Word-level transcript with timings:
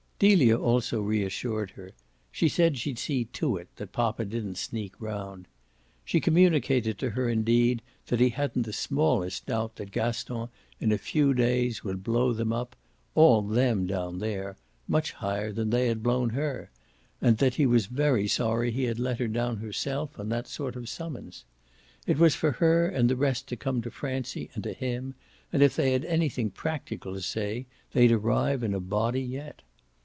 Delia 0.23 0.55
also 0.55 1.01
reassured 1.01 1.71
her; 1.71 1.93
she 2.31 2.47
said 2.47 2.77
she'd 2.77 2.99
see 2.99 3.25
to 3.25 3.57
it 3.57 3.69
that 3.77 3.91
poppa 3.91 4.23
didn't 4.23 4.59
sneak 4.59 4.93
round. 5.01 5.47
She 6.05 6.21
communicated 6.21 6.99
to 6.99 7.09
her 7.09 7.27
indeed 7.27 7.81
that 8.05 8.19
he 8.19 8.29
hadn't 8.29 8.61
the 8.67 8.71
smallest 8.71 9.47
doubt 9.47 9.77
that 9.77 9.89
Gaston, 9.89 10.49
in 10.79 10.91
a 10.91 10.99
few 10.99 11.33
days, 11.33 11.83
would 11.83 12.03
blow 12.03 12.33
them 12.33 12.53
up 12.53 12.75
all 13.15 13.41
THEM 13.41 13.87
down 13.87 14.19
there 14.19 14.57
much 14.87 15.11
higher 15.13 15.51
than 15.51 15.71
they 15.71 15.87
had 15.87 16.03
blown 16.03 16.29
her, 16.29 16.69
and 17.19 17.39
that 17.39 17.55
he 17.55 17.65
was 17.65 17.87
very 17.87 18.27
sorry 18.27 18.69
he 18.69 18.83
had 18.83 18.99
let 18.99 19.17
her 19.17 19.25
go 19.27 19.33
down 19.33 19.57
herself 19.57 20.19
on 20.19 20.29
that 20.29 20.47
sort 20.47 20.75
of 20.75 20.87
summons. 20.87 21.45
It 22.05 22.19
was 22.19 22.35
for 22.35 22.51
her 22.51 22.87
and 22.87 23.09
the 23.09 23.15
rest 23.15 23.47
to 23.47 23.55
come 23.55 23.81
to 23.81 23.89
Francie 23.89 24.51
and 24.53 24.63
to 24.65 24.73
him, 24.73 25.15
and 25.51 25.63
if 25.63 25.75
they 25.75 25.93
had 25.93 26.05
anything 26.05 26.51
practical 26.51 27.15
to 27.15 27.21
say 27.23 27.65
they'd 27.93 28.11
arrive 28.11 28.61
in 28.61 28.75
a 28.75 28.79
body 28.79 29.23
yet. 29.23 29.63